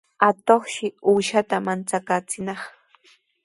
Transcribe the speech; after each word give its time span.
Atuqshi 0.27 0.87
uushata 1.11 1.55
manchakaachinaq. 1.65 2.61